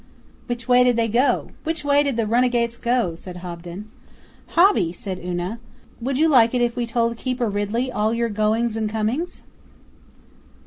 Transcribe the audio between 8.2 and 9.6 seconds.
goings and comings?